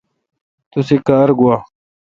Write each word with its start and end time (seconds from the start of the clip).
توسی 0.71 0.97
کار 1.07 1.29
گوا۔ 1.39 1.55